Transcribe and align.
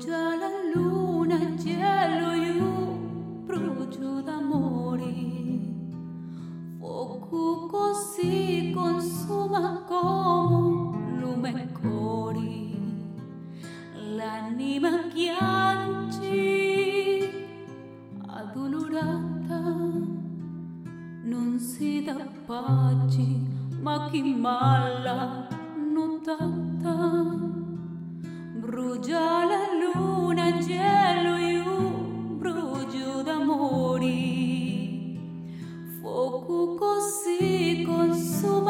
Brucia 0.00 0.34
la 0.34 0.48
luna, 0.72 1.36
il 1.36 1.58
cielo 1.60 2.32
io 2.32 2.96
brucio 3.44 4.22
d'amore. 4.22 5.12
Fuoco 6.78 7.66
così 7.66 8.72
consuma 8.74 9.84
come 9.86 11.20
lume 11.20 11.72
cori. 11.72 12.78
L'anima 14.16 15.02
piange 15.12 16.30
addolorata, 18.26 19.60
non 21.24 21.58
si 21.58 22.02
dà 22.02 22.26
pace, 22.46 23.26
ma 23.82 24.08
chi 24.10 24.34
mala 24.34 25.46
notata. 25.92 26.38
Brucia 26.88 27.49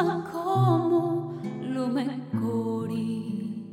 consuma 0.00 0.22
come 0.30 1.68
lume 1.68 2.26
cori. 2.38 3.68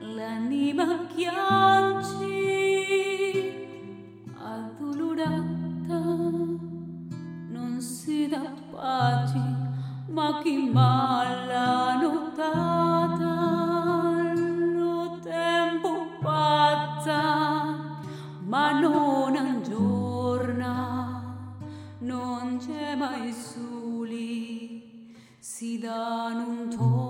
L'anima 0.00 1.06
piange 1.14 2.26
addolorata, 4.36 6.00
non 7.48 7.76
si 7.80 8.28
dà 8.28 8.52
pace, 8.70 9.40
ma 10.08 10.40
chi 10.42 10.70
mala 10.70 11.98
notata. 12.00 13.32
Lo 14.74 15.18
tempo 15.22 16.06
pazza, 16.20 17.62
ma 18.44 18.78
non 18.78 19.36
aggiorna, 19.36 21.22
non 22.00 22.58
c'è 22.58 22.94
mai 22.96 23.32
soli, 23.32 23.87
si 25.38 25.78
dà 25.78 26.32
non 26.32 26.68
torna. 26.68 27.07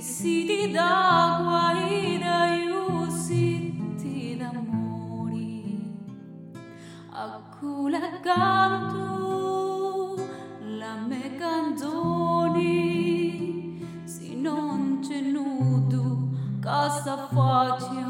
Chi 0.00 0.06
si 0.06 0.46
ti 0.46 0.70
dà 0.70 1.40
guaida 1.42 2.54
io 2.54 3.10
si 3.10 3.70
ti 3.98 4.34
d'amori. 4.34 5.94
A 7.10 7.38
cula 7.58 8.18
canto 8.22 10.16
la 10.78 10.94
me 11.06 11.34
canzoni. 11.34 12.64
Se 14.04 14.34
non 14.36 15.00
c'è 15.02 15.20
nudo, 15.20 16.30
casa 16.60 17.28
facciano 17.28 18.09